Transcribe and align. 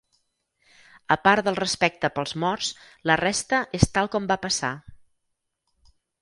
A 1.15 1.17
part 1.27 1.45
del 1.49 1.59
respecte 1.59 2.09
pels 2.15 2.33
morts, 2.45 2.69
la 3.11 3.19
resta 3.21 3.61
és 3.81 3.87
tal 3.99 4.11
com 4.17 4.27
va 4.33 4.39
passar. 4.47 4.73